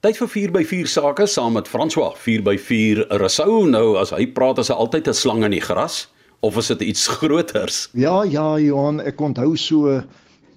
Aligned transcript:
Tyd 0.00 0.16
vir 0.16 0.28
4 0.32 0.52
by 0.54 0.60
4 0.64 0.88
sake 0.88 1.24
saam 1.28 1.58
met 1.58 1.66
François 1.68 2.14
4 2.16 2.40
by 2.40 2.54
4 2.56 3.02
Rousseau 3.20 3.66
nou 3.68 3.98
as 4.00 4.14
hy 4.16 4.24
praat 4.32 4.62
is 4.62 4.70
hy 4.72 4.76
altyd 4.80 5.10
'n 5.12 5.18
slang 5.18 5.44
in 5.44 5.52
die 5.52 5.60
gras 5.60 6.06
of 6.40 6.56
is 6.56 6.70
dit 6.72 6.84
iets 6.88 7.02
groters? 7.20 7.90
Ja 7.92 8.22
ja 8.24 8.56
Johan, 8.56 9.02
ek 9.04 9.20
onthou 9.20 9.58
so 9.60 9.98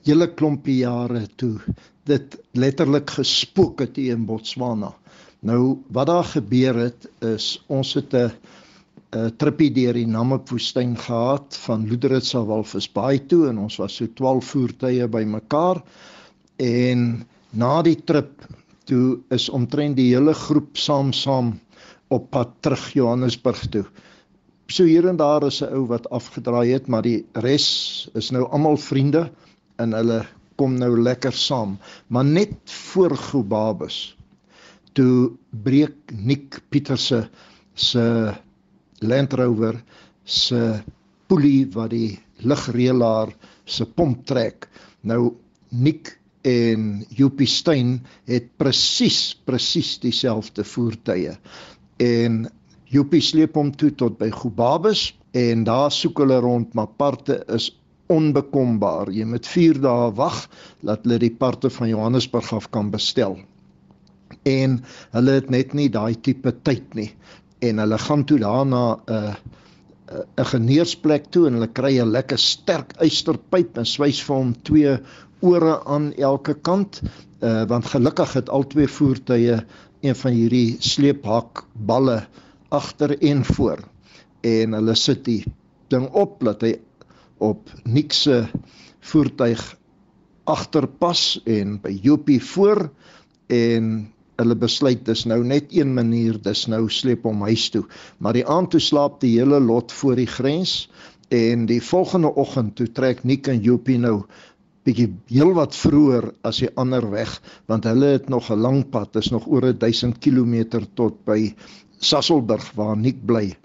hele 0.08 0.30
klompie 0.40 0.78
jare 0.86 1.26
toe 1.36 1.60
dit 2.08 2.38
letterlik 2.56 3.12
gespook 3.18 3.84
het 3.84 4.00
hier 4.00 4.16
in 4.16 4.24
Botswana. 4.24 4.94
Nou 5.44 5.76
wat 5.92 6.08
daar 6.08 6.24
gebeur 6.24 6.80
het 6.86 7.12
is 7.20 7.60
ons 7.68 7.94
het 8.00 8.16
'n 8.16 8.32
'n 9.12 9.36
trippie 9.36 9.74
deur 9.76 9.94
die 9.94 10.08
Namib-woestyn 10.08 10.96
gehad 10.96 11.60
van 11.68 11.90
Loederitsa 11.90 12.46
Walvisbaai 12.48 13.28
toe 13.28 13.50
en 13.50 13.58
ons 13.58 13.76
was 13.76 13.96
so 13.96 14.08
12 14.08 14.56
voertuie 14.56 15.08
bymekaar 15.08 15.84
en 16.64 17.28
na 17.52 17.82
die 17.82 18.00
trip 18.08 18.48
toe 18.90 19.20
is 19.34 19.50
omtrent 19.50 19.98
die 19.98 20.10
hele 20.14 20.34
groep 20.34 20.78
saam 20.78 21.14
saam 21.14 21.54
op 22.14 22.30
pad 22.32 22.52
terug 22.62 22.90
Johannesburg 22.94 23.62
toe. 23.74 23.86
So 24.68 24.86
hier 24.88 25.08
en 25.10 25.18
daar 25.18 25.44
is 25.48 25.62
'n 25.62 25.74
ou 25.74 25.86
wat 25.88 26.10
afgedraai 26.10 26.74
het, 26.74 26.88
maar 26.88 27.02
die 27.02 27.26
res 27.34 28.10
is 28.14 28.32
nou 28.32 28.44
almal 28.50 28.78
vriende 28.78 29.32
en 29.78 29.94
hulle 29.94 30.26
kom 30.56 30.78
nou 30.78 31.02
lekker 31.02 31.34
saam. 31.34 31.78
Maar 32.08 32.26
net 32.26 32.56
voor 32.66 33.18
Gobabus 33.18 34.16
toe 34.94 35.32
breek 35.50 36.14
Nick 36.14 36.62
Pieterse 36.70 37.30
se 37.74 38.34
Land 39.00 39.34
Rover 39.34 39.84
se 40.24 40.84
polie 41.28 41.68
wat 41.74 41.90
die 41.90 42.20
lugreëlaar 42.38 43.34
se 43.66 43.86
pomp 43.86 44.26
trek. 44.26 44.70
Nou 45.02 45.34
Nick 45.70 46.20
en 46.44 47.06
Joopie 47.16 47.48
Steyn 47.48 47.96
het 48.28 48.50
presies 48.60 49.34
presies 49.48 49.96
dieselfde 50.04 50.64
voertuie. 50.68 51.38
En 52.04 52.44
Joopie 52.92 53.24
sleep 53.24 53.56
hom 53.58 53.72
toe 53.72 53.94
tot 53.96 54.20
by 54.20 54.30
Gobabus 54.34 55.14
en 55.34 55.64
daar 55.66 55.92
soek 55.92 56.20
hulle 56.22 56.42
rond 56.44 56.74
maar 56.78 56.92
parte 57.00 57.40
is 57.56 57.72
onbekombaar. 58.12 59.10
Jy 59.10 59.26
moet 59.26 59.48
4 59.48 59.80
dae 59.82 60.12
wag 60.20 60.44
dat 60.84 61.08
hulle 61.08 61.22
die 61.24 61.34
parte 61.34 61.72
van 61.74 61.90
Johannesburg 61.90 62.52
af 62.54 62.70
kan 62.76 62.92
bestel. 62.94 63.40
En 64.44 64.82
hulle 65.16 65.40
het 65.40 65.50
net 65.54 65.74
nie 65.74 65.90
daai 65.90 66.20
tipe 66.22 66.52
tyd 66.68 66.94
nie. 66.98 67.10
En 67.64 67.80
hulle 67.80 67.98
gaan 67.98 68.26
toe 68.28 68.40
daarna 68.44 69.00
'n 69.08 69.14
uh, 69.16 69.36
'n 70.38 70.46
geneersplek 70.46 71.32
toe 71.32 71.48
en 71.48 71.54
hulle 71.58 71.72
kry 71.80 71.98
'n 72.00 72.12
lekker 72.12 72.38
sterk 72.38 72.94
eysterpyp 73.02 73.78
en 73.78 73.86
swys 73.86 74.20
vir 74.28 74.36
hom 74.36 74.54
twee 74.68 74.98
ore 75.44 75.76
aan 75.84 76.14
elke 76.16 76.56
kant 76.56 77.02
uh, 77.04 77.64
want 77.68 77.90
gelukkig 77.92 78.34
het 78.40 78.50
al 78.50 78.64
twee 78.72 78.88
voertuie 78.88 79.60
een 80.04 80.16
van 80.16 80.36
hierdie 80.36 80.78
sleephak 80.80 81.66
balle 81.74 82.24
agter 82.74 83.16
en 83.20 83.44
voor. 83.46 83.84
En 84.42 84.74
hulle 84.76 84.96
sit 85.00 85.24
die 85.28 85.44
ding 85.92 86.10
op 86.12 86.40
dat 86.44 86.64
hy 86.66 86.74
op 87.44 87.70
nikse 87.84 88.46
voertuig 89.04 89.62
agterpas 90.50 91.42
en 91.48 91.78
by 91.84 91.94
Jopie 92.04 92.42
voor 92.44 92.90
en 93.52 93.94
hulle 94.40 94.56
besluit 94.60 95.04
dis 95.06 95.26
nou 95.30 95.44
net 95.46 95.72
een 95.76 95.94
manier 95.94 96.40
dis 96.42 96.66
nou 96.72 96.88
sleep 96.92 97.28
hom 97.28 97.44
huis 97.48 97.70
toe. 97.72 97.84
Maar 98.18 98.40
die 98.40 98.48
aand 98.48 98.74
toe 98.74 98.82
slaap 98.82 99.20
die 99.22 99.36
hele 99.38 99.60
lot 99.64 99.92
voor 99.92 100.18
die 100.20 100.28
grens 100.28 100.88
en 101.34 101.68
die 101.70 101.82
volgende 101.82 102.34
oggend 102.36 102.76
toe 102.80 102.90
trek 102.92 103.24
Nik 103.24 103.48
en 103.48 103.62
Jopie 103.64 104.00
nou 104.02 104.24
bietjie 104.84 105.10
heelwat 105.32 105.76
vroeër 105.76 106.30
as 106.48 106.60
die 106.64 106.72
ander 106.80 107.06
weg 107.12 107.32
want 107.72 107.88
hulle 107.88 108.14
het 108.18 108.30
nog 108.30 108.52
'n 108.52 108.60
lang 108.60 108.84
pad 108.92 109.16
is 109.16 109.32
nog 109.32 109.48
oor 109.48 109.72
1000 109.72 110.20
km 110.20 110.84
tot 110.96 111.24
by 111.26 111.54
Sasselburg 112.00 112.72
waar 112.76 112.98
Nik 112.98 113.26
bly 113.26 113.56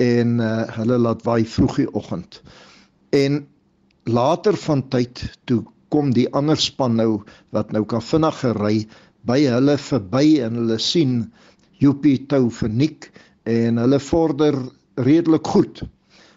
en 0.00 0.40
uh, 0.40 0.64
hulle 0.78 0.98
laat 0.98 1.22
waai 1.22 1.44
vroegie 1.44 1.88
oggend. 1.94 2.42
En 3.10 3.46
later 4.04 4.56
van 4.56 4.88
tyd 4.88 5.38
toe 5.44 5.62
kom 5.88 6.12
die 6.16 6.28
ander 6.32 6.56
span 6.56 6.96
nou 6.96 7.22
wat 7.50 7.72
nou 7.72 7.84
kan 7.84 8.02
vinniger 8.02 8.56
ry 8.56 8.86
by 9.28 9.42
hulle 9.44 9.76
verby 9.78 10.40
en 10.42 10.56
hulle 10.62 10.78
sien 10.78 11.32
Joopie 11.82 12.26
tou 12.26 12.48
vir 12.50 12.70
Nik 12.70 13.10
en 13.44 13.78
hulle 13.82 13.98
vorder 14.00 14.56
redelik 14.96 15.46
goed 15.46 15.82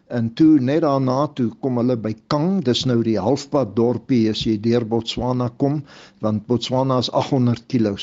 En 0.07 0.33
toe 0.37 0.59
net 0.61 0.83
daarna 0.83 1.25
toe 1.33 1.47
kom 1.61 1.79
hulle 1.81 1.95
by 1.97 2.13
Kang, 2.29 2.59
dis 2.65 2.83
nou 2.85 2.99
die 3.03 3.17
halfpad 3.17 3.71
dorpie 3.77 4.27
as 4.29 4.43
jy 4.45 4.59
deur 4.61 4.85
Botswana 4.85 5.47
kom, 5.57 5.79
want 6.21 6.45
Botswana 6.45 6.99
is 7.01 7.09
800 7.09 7.65
km 7.71 7.97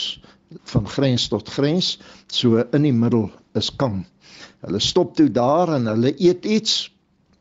van 0.72 0.88
grens 0.94 1.28
tot 1.30 1.48
grens, 1.48 1.98
so 2.26 2.64
in 2.64 2.88
die 2.88 2.96
middel 2.96 3.28
is 3.54 3.70
Kang. 3.70 4.02
Hulle 4.66 4.80
stop 4.82 5.14
toe 5.18 5.28
daar 5.30 5.76
en 5.76 5.86
hulle 5.90 6.10
eet 6.18 6.44
iets 6.44 6.90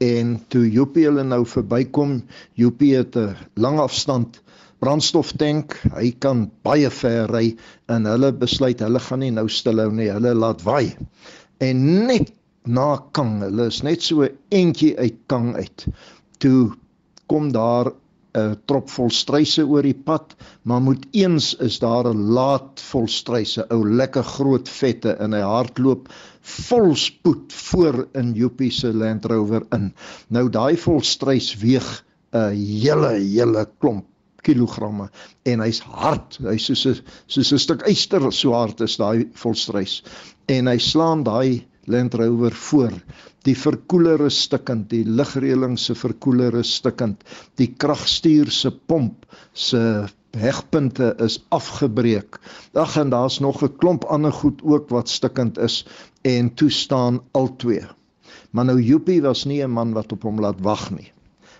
en 0.01 0.37
toe 0.53 0.67
Joopie 0.69 1.07
hulle 1.09 1.25
nou 1.25 1.41
verbykom, 1.45 2.19
Joopie 2.57 2.95
het 2.99 3.17
'n 3.17 3.35
lang 3.55 3.79
afstand 3.79 4.41
brandstoftank, 4.81 5.73
hy 5.93 6.11
kan 6.19 6.49
baie 6.65 6.89
ver 6.89 7.29
ry 7.33 7.55
en 7.89 8.05
hulle 8.05 8.31
besluit 8.33 8.79
hulle 8.79 8.99
gaan 8.99 9.19
nie 9.19 9.31
nou 9.31 9.47
stilhou 9.49 9.91
nie, 9.91 10.09
hulle 10.09 10.33
laat 10.33 10.61
waai. 10.65 10.95
En 11.61 12.07
net 12.07 12.33
na 12.65 12.97
Kang. 13.11 13.41
Hulle 13.41 13.67
is 13.67 13.81
net 13.83 14.01
so 14.01 14.27
entjie 14.51 14.93
uit 14.97 15.17
Kang 15.27 15.55
uit. 15.55 15.87
Toe 16.39 16.71
kom 17.27 17.51
daar 17.51 17.93
'n 18.33 18.55
trop 18.65 18.89
vol 18.89 19.09
struise 19.09 19.63
oor 19.67 19.83
die 19.83 19.97
pad, 20.07 20.35
maar 20.63 20.81
moet 20.81 21.05
eens 21.11 21.53
is 21.59 21.79
daar 21.79 22.07
'n 22.07 22.31
laat 22.37 22.79
vol 22.79 23.07
struise, 23.07 23.65
ou 23.69 23.83
lekker 23.83 24.23
groot 24.23 24.69
vette 24.69 25.17
in 25.19 25.33
hy 25.33 25.41
hardloop 25.41 26.07
vol 26.41 26.95
spoed 26.95 27.53
voor 27.53 28.07
in 28.13 28.33
Joopie 28.33 28.71
se 28.71 28.93
Land 28.93 29.25
Rover 29.25 29.65
in. 29.71 29.93
Nou 30.29 30.49
daai 30.49 30.77
vol 30.77 31.01
struis 31.01 31.57
weeg 31.57 32.03
'n 32.33 32.55
hele 32.55 33.19
hele 33.19 33.67
klomp 33.79 34.05
kilogramme 34.41 35.09
en 35.45 35.59
hy's 35.59 35.79
hard. 35.79 36.37
Hy's 36.41 36.65
soos 36.65 36.85
'n 36.85 37.03
soos 37.27 37.51
'n 37.51 37.59
stuk 37.59 37.83
yster 37.87 38.31
so 38.31 38.53
hard 38.53 38.81
is 38.81 38.97
daai 38.97 39.27
volstruis. 39.33 40.03
En 40.47 40.67
hy 40.67 40.77
slaan 40.77 41.23
daai 41.23 41.65
Land 41.85 42.13
Rover 42.13 42.51
voor. 42.51 42.93
Die 43.47 43.55
verkoeler 43.57 44.25
is 44.25 44.41
stukkend, 44.41 44.89
die 44.89 45.03
lugreëling 45.05 45.79
se 45.79 45.95
verkoeler 45.95 46.59
is 46.59 46.75
stukkend. 46.75 47.23
Die 47.57 47.71
kragstuur 47.73 48.51
se 48.53 48.71
pomp 48.71 49.25
se 49.53 49.81
hegpunte 50.37 51.15
is 51.19 51.39
afgebreek. 51.49 52.37
Ag 52.73 52.97
en 53.01 53.09
daar's 53.09 53.39
nog 53.39 53.63
'n 53.63 53.75
klomp 53.77 54.03
ander 54.05 54.31
goed 54.31 54.61
ook 54.63 54.89
wat 54.89 55.09
stukkend 55.09 55.57
is 55.57 55.85
en 56.21 56.53
toe 56.53 56.69
staan 56.69 57.21
al 57.31 57.55
twee. 57.55 57.85
Maar 58.51 58.65
nou 58.65 58.81
Joopie 58.81 59.21
was 59.21 59.45
nie 59.45 59.63
'n 59.63 59.71
man 59.71 59.93
wat 59.93 60.11
op 60.11 60.23
hom 60.23 60.39
laat 60.39 60.61
wag 60.61 60.91
nie. 60.91 61.11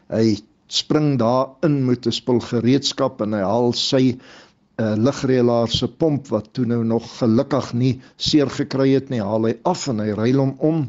Hy 0.08 0.38
spring 0.68 1.18
daar 1.20 1.48
in 1.62 1.86
met 1.86 2.06
'n 2.06 2.12
spul 2.12 2.40
gereedskap 2.40 3.22
en 3.22 3.34
hy 3.34 3.42
haal 3.42 3.74
sy 3.74 4.18
uh, 4.80 4.96
lugreëlaar 4.96 5.72
se 5.72 5.88
pomp 5.88 6.30
wat 6.32 6.52
toe 6.56 6.66
nou 6.70 6.84
nog 6.88 7.08
gelukkig 7.18 7.74
nie 7.74 7.94
seer 8.18 8.50
gekry 8.50 8.92
het 8.96 9.09
nie, 9.09 9.22
haal 9.22 9.50
hy 9.50 9.56
af 9.68 9.88
en 9.92 10.04
hy 10.04 10.12
ruil 10.18 10.40
hom 10.44 10.56
om 10.59 10.86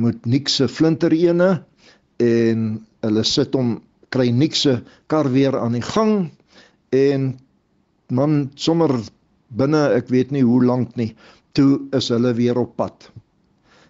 met 0.00 0.26
nikse 0.26 0.68
flinter 0.68 1.14
ene 1.14 1.50
en 2.20 2.66
hulle 3.04 3.24
sit 3.24 3.54
hom 3.56 3.78
kry 4.10 4.30
nikse 4.34 4.80
kar 5.10 5.30
weer 5.32 5.56
aan 5.58 5.78
die 5.78 5.86
gang 5.86 6.30
en 6.94 7.32
man 8.10 8.50
sommer 8.58 8.92
binne 9.50 9.82
ek 9.94 10.10
weet 10.10 10.34
nie 10.34 10.42
hoe 10.46 10.62
lank 10.66 10.96
nie 10.98 11.12
toe 11.54 11.80
is 11.96 12.10
hulle 12.12 12.32
weer 12.38 12.58
op 12.58 12.76
pad. 12.78 13.08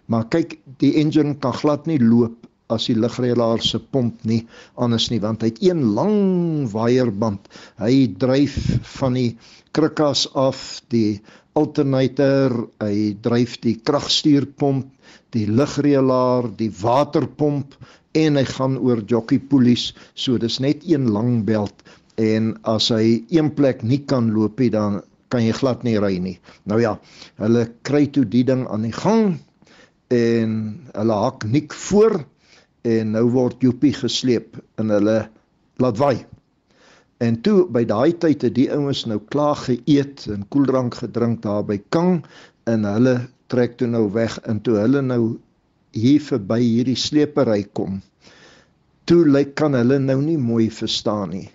Maar 0.09 0.25
kyk, 0.33 0.57
die 0.81 0.95
engine 0.99 1.37
kan 1.41 1.53
glad 1.53 1.85
nie 1.89 1.99
loop 2.01 2.40
as 2.71 2.87
die 2.89 2.97
lugreëlaar 2.97 3.61
se 3.65 3.79
pomp 3.79 4.23
nie 4.27 4.41
anders 4.75 5.09
nie 5.11 5.19
want 5.23 5.43
hy 5.43 5.51
het 5.51 5.61
een 5.63 5.83
lang 5.95 6.67
waierband. 6.71 7.47
Hy 7.81 8.07
dryf 8.21 8.57
van 8.97 9.17
die 9.19 9.29
krikkas 9.75 10.27
af 10.35 10.81
die 10.91 11.21
alternator, 11.57 12.55
hy 12.83 13.13
dryf 13.23 13.57
die 13.63 13.75
kragstuurpomp, 13.83 14.87
die 15.35 15.47
lugreëlaar, 15.47 16.51
die 16.59 16.71
waterpomp 16.81 17.75
en 18.15 18.39
hy 18.39 18.45
gaan 18.47 18.77
oor 18.79 19.03
jockey 19.07 19.39
pulleys. 19.39 19.91
So 20.15 20.39
dis 20.39 20.59
net 20.63 20.83
een 20.87 21.09
lang 21.11 21.43
belt 21.47 21.83
en 22.21 22.53
as 22.67 22.91
hy 22.93 23.21
een 23.31 23.51
plek 23.55 23.83
nie 23.87 24.03
kan 24.07 24.29
loop 24.35 24.59
nie 24.59 24.71
dan 24.73 25.01
kan 25.31 25.45
jy 25.45 25.53
glad 25.55 25.85
nie 25.87 25.95
ry 25.99 26.17
nie. 26.19 26.35
Nou 26.67 26.81
ja, 26.81 26.97
hulle 27.39 27.65
kry 27.87 28.05
toe 28.11 28.25
die 28.27 28.43
ding 28.47 28.65
aan 28.67 28.83
die 28.87 28.95
gang 28.95 29.39
en 30.11 30.55
hulle 30.91 31.19
hak 31.23 31.47
nik 31.47 31.75
voor 31.87 32.19
en 32.87 33.13
nou 33.15 33.27
word 33.33 33.61
Joopie 33.61 33.93
gesleep 33.93 34.57
en 34.81 34.89
hulle 34.93 35.17
laat 35.81 35.99
waai. 36.01 36.25
En 37.21 37.37
toe 37.45 37.67
by 37.69 37.83
daai 37.85 38.17
tyd 38.17 38.41
het 38.47 38.55
die 38.57 38.69
ouens 38.73 39.03
nou 39.09 39.19
klaar 39.33 39.59
geëet 39.61 40.25
en 40.33 40.47
koeldrank 40.53 40.97
gedrink 41.03 41.43
daar 41.45 41.63
by 41.67 41.77
Kang 41.93 42.23
en 42.69 42.87
hulle 42.87 43.15
trek 43.53 43.77
toe 43.77 43.89
nou 43.91 44.07
weg 44.15 44.39
en 44.49 44.61
toe 44.65 44.79
hulle 44.79 45.03
nou 45.05 45.21
hier 45.93 46.23
verby 46.23 46.61
hierdie 46.63 46.97
sleepery 46.97 47.65
kom. 47.77 47.99
Toe 49.05 49.25
lyk 49.27 49.53
kan 49.59 49.75
hulle 49.77 49.99
nou 49.99 50.17
nie 50.23 50.39
mooi 50.39 50.69
verstaan 50.73 51.35
nie. 51.35 51.49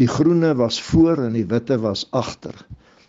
Die 0.00 0.08
groene 0.10 0.54
was 0.58 0.80
voor 0.82 1.22
en 1.28 1.36
die 1.36 1.46
witte 1.46 1.78
was 1.78 2.06
agter. 2.10 2.56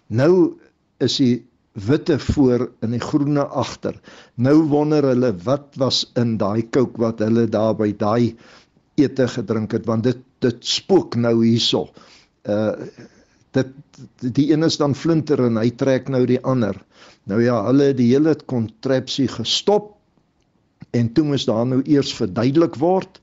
Nou 0.08 0.54
is 1.02 1.18
die 1.18 1.46
witte 1.76 2.20
voor 2.20 2.70
en 2.80 2.94
die 2.96 3.04
groene 3.04 3.44
agter. 3.44 3.98
Nou 4.36 4.62
wonder 4.72 5.04
hulle 5.12 5.34
wat 5.44 5.76
was 5.80 6.06
in 6.16 6.38
daai 6.40 6.64
kook 6.72 6.96
wat 7.02 7.20
hulle 7.20 7.48
daar 7.52 7.76
by 7.76 7.92
daai 8.00 8.36
ete 8.96 9.28
gedrink 9.28 9.76
het 9.76 9.88
want 9.90 10.08
dit 10.08 10.22
dit 10.44 10.68
spook 10.68 11.16
nou 11.20 11.38
hierso. 11.44 11.90
Uh 12.48 12.72
dit 13.56 13.72
die 14.36 14.50
een 14.52 14.68
is 14.68 14.76
dan 14.78 14.96
flinter 14.96 15.40
en 15.46 15.56
hy 15.56 15.70
trek 15.80 16.10
nou 16.12 16.26
die 16.28 16.42
ander. 16.44 16.76
Nou 17.24 17.40
ja, 17.40 17.62
hulle 17.70 17.92
het 17.94 17.98
die 18.02 18.10
hele 18.12 18.34
kontrapsie 18.52 19.30
gestop 19.32 19.94
en 20.92 21.12
toe 21.16 21.24
moes 21.24 21.46
daar 21.48 21.64
nou 21.68 21.80
eers 21.88 22.12
verduidelik 22.18 22.76
word 22.82 23.22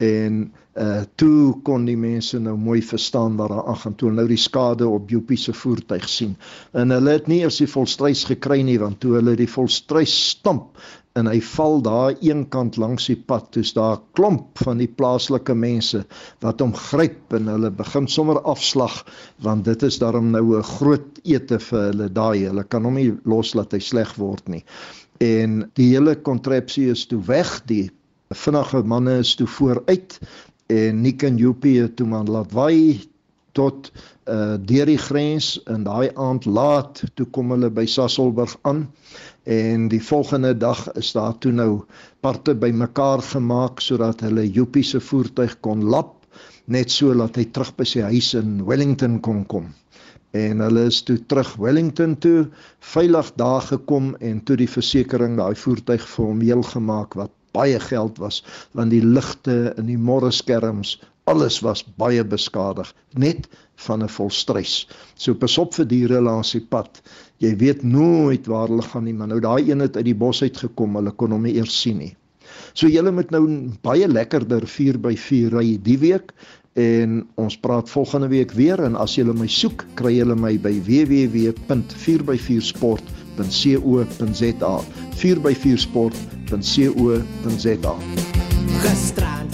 en 0.00 0.46
uh 0.74 1.04
toe 1.14 1.60
kon 1.62 1.84
die 1.86 1.98
mense 1.98 2.38
nou 2.42 2.56
mooi 2.58 2.80
verstaan 2.82 3.36
wat 3.38 3.52
daar 3.52 3.68
aangaan 3.70 3.94
toe. 3.94 4.10
Nou 4.10 4.26
die 4.28 4.40
skade 4.40 4.88
op 4.88 5.10
Joepie 5.10 5.38
se 5.38 5.52
voertuig 5.54 6.08
sien. 6.08 6.34
En 6.72 6.90
hulle 6.90 7.14
het 7.14 7.30
nie 7.30 7.42
eers 7.44 7.60
die 7.62 7.70
volstrys 7.70 8.24
gekry 8.26 8.62
nie 8.66 8.78
want 8.82 9.00
toe 9.00 9.14
hulle 9.20 9.36
die 9.38 9.50
volstrys 9.50 10.14
stamp 10.32 10.74
en 11.14 11.30
hy 11.30 11.38
val 11.46 11.78
daar 11.86 12.16
eenkant 12.26 12.76
langs 12.82 13.06
die 13.06 13.18
pad 13.30 13.52
toe's 13.54 13.70
daar 13.76 14.00
klomp 14.18 14.58
van 14.66 14.80
die 14.82 14.90
plaaslike 14.90 15.54
mense 15.54 16.00
wat 16.42 16.62
hom 16.64 16.74
gryp 16.74 17.36
en 17.38 17.52
hulle 17.52 17.70
begin 17.70 18.08
sommer 18.10 18.40
afslag 18.50 19.04
want 19.46 19.64
dit 19.68 19.86
is 19.86 20.00
daarom 20.02 20.32
nou 20.34 20.58
'n 20.58 20.70
groot 20.74 21.20
ete 21.22 21.58
vir 21.58 21.82
hulle 21.90 22.08
daai. 22.08 22.46
Hulle 22.50 22.64
kan 22.64 22.84
hom 22.84 22.94
nie 22.94 23.12
los 23.24 23.54
laat 23.54 23.72
hy 23.72 23.78
sleg 23.78 24.16
word 24.18 24.48
nie. 24.48 24.64
En 25.20 25.70
die 25.74 25.94
hele 25.94 26.16
kontrapsie 26.16 26.90
is 26.90 27.06
toe 27.06 27.22
weg 27.22 27.62
die 27.66 27.90
vinnige 28.34 28.82
manne 28.82 29.18
is 29.22 29.36
toe 29.36 29.46
vooruit 29.46 30.18
en 30.66 31.00
Nick 31.00 31.22
en 31.22 31.36
Joopie 31.36 31.88
toe 31.94 32.06
man 32.06 32.30
laat 32.30 32.52
waai 32.52 33.00
tot 33.52 33.92
uh 34.30 34.56
deur 34.58 34.88
die 34.88 34.98
grens 34.98 35.60
in 35.70 35.84
daai 35.84 36.10
aand 36.14 36.46
laat 36.46 37.02
toe 37.14 37.26
kom 37.30 37.52
hulle 37.54 37.70
by 37.70 37.84
Sasselburg 37.86 38.56
aan 38.62 38.86
en 39.44 39.88
die 39.92 40.02
volgende 40.02 40.54
dag 40.56 40.86
is 40.96 41.12
daar 41.12 41.36
toe 41.38 41.52
nou 41.52 41.84
parte 42.24 42.54
bymekaar 42.54 43.22
gemaak 43.22 43.84
sodat 43.84 44.24
hulle 44.24 44.48
Joopie 44.48 44.84
se 44.84 45.00
voertuig 45.00 45.58
kon 45.60 45.84
lap 45.84 46.14
net 46.66 46.90
so 46.90 47.12
dat 47.14 47.36
hy 47.36 47.44
terug 47.52 47.74
by 47.76 47.86
sy 47.88 48.04
huis 48.08 48.32
in 48.38 48.62
Wellington 48.64 49.18
kon 49.20 49.44
kom. 49.44 49.68
En 50.34 50.62
hulle 50.64 50.86
is 50.90 51.02
toe 51.06 51.18
terug 51.30 51.52
Wellington 51.60 52.16
toe 52.18 52.48
veilig 52.94 53.30
daar 53.38 53.62
gekom 53.68 54.14
en 54.20 54.40
toe 54.42 54.56
die 54.58 54.70
versekerings 54.70 55.38
daai 55.38 55.54
voertuig 55.60 56.06
vir 56.14 56.24
hom 56.24 56.40
heel 56.42 56.64
gemaak 56.72 57.14
wat 57.20 57.34
baie 57.54 57.80
geld 57.80 58.18
was 58.22 58.42
want 58.72 58.94
die 58.94 59.04
ligte 59.04 59.74
in 59.78 59.86
die 59.90 59.98
môreskerms 59.98 60.98
alles 61.24 61.60
was 61.64 61.84
baie 62.00 62.24
beskadig 62.24 62.94
net 63.16 63.48
van 63.86 64.02
'n 64.02 64.08
volstrys. 64.08 64.88
So 65.16 65.34
pas 65.34 65.58
op 65.58 65.74
vir 65.74 65.86
diere 65.86 66.20
langs 66.20 66.52
die 66.52 66.60
pad. 66.60 67.02
Jy 67.38 67.56
weet 67.56 67.82
nooit 67.82 68.46
waar 68.46 68.68
hulle 68.68 68.82
gaan 68.82 69.04
nie, 69.04 69.14
maar 69.14 69.28
nou 69.28 69.40
daai 69.40 69.70
een 69.70 69.80
het 69.80 69.96
uit 69.96 70.04
die 70.04 70.14
bos 70.14 70.42
uit 70.42 70.56
gekom, 70.56 70.96
hulle 70.96 71.10
kon 71.10 71.30
hom 71.30 71.42
nie 71.42 71.54
eers 71.54 71.80
sien 71.80 71.98
nie. 71.98 72.16
So 72.74 72.86
julle 72.86 73.12
moet 73.12 73.30
nou 73.30 73.70
baie 73.82 74.08
lekkerder 74.08 74.66
4 74.66 74.98
by 74.98 75.16
4 75.16 75.50
ry 75.58 75.78
die 75.82 75.98
week 75.98 76.32
en 76.74 77.26
ons 77.34 77.58
praat 77.58 77.90
volgende 77.90 78.28
week 78.28 78.52
weer 78.52 78.84
en 78.84 78.96
as 78.96 79.14
julle 79.14 79.32
my 79.32 79.46
soek, 79.46 79.84
kry 79.94 80.16
julle 80.18 80.36
my 80.36 80.58
by 80.58 80.80
www.4by4sport.co.za 80.80 83.23
4 85.16 85.40
by 85.40 85.54
4 85.54 85.78
sport 85.78 86.14
www.co.za. 86.50 87.94
Gestrand 88.82 89.53